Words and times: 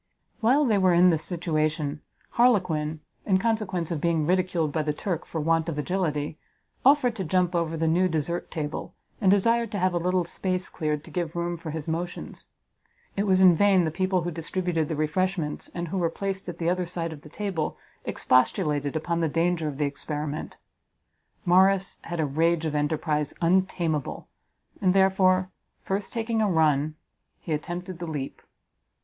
While 0.39 0.65
they 0.65 0.79
were 0.79 0.95
in 0.95 1.11
this 1.11 1.23
situation, 1.23 2.01
Harlequin, 2.31 3.01
in 3.23 3.37
consequence 3.37 3.91
of 3.91 4.01
being 4.01 4.25
ridiculed 4.25 4.71
by 4.71 4.81
the 4.81 4.95
Turk 4.95 5.25
for 5.25 5.39
want 5.39 5.69
of 5.69 5.77
agility, 5.77 6.39
offered 6.83 7.15
to 7.17 7.23
jump 7.23 7.53
over 7.53 7.77
the 7.77 7.85
new 7.85 8.09
desert 8.09 8.49
table, 8.49 8.95
and 9.21 9.29
desired 9.29 9.71
to 9.73 9.77
have 9.77 9.93
a 9.93 9.99
little 9.99 10.23
space 10.23 10.69
cleared 10.69 11.03
to 11.03 11.11
give 11.11 11.35
room 11.35 11.55
for 11.55 11.69
his 11.69 11.87
motions. 11.87 12.47
It 13.15 13.27
was 13.27 13.41
in 13.41 13.53
vain 13.53 13.85
the 13.85 13.91
people 13.91 14.23
who 14.23 14.31
distributed 14.31 14.89
the 14.89 14.95
refreshments, 14.95 15.69
and 15.75 15.89
who 15.89 15.99
were 15.99 16.09
placed 16.09 16.49
at 16.49 16.57
the 16.57 16.67
other 16.67 16.87
side 16.87 17.13
of 17.13 17.21
the 17.21 17.29
table, 17.29 17.77
expostulated 18.03 18.95
upon 18.95 19.19
the 19.19 19.29
danger 19.29 19.67
of 19.67 19.77
the 19.77 19.85
experiment; 19.85 20.57
Morrice 21.45 21.99
had 22.05 22.19
a 22.19 22.25
rage 22.25 22.65
of 22.65 22.73
enterprise 22.73 23.35
untameable, 23.39 24.27
and, 24.81 24.95
therefore, 24.95 25.51
first 25.83 26.11
taking 26.11 26.41
a 26.41 26.49
run, 26.49 26.95
he 27.39 27.53
attempted 27.53 27.99
the 27.99 28.07
leap. 28.07 28.41